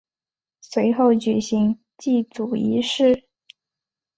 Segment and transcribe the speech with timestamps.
[0.61, 3.25] 随后举行祭祖仪式。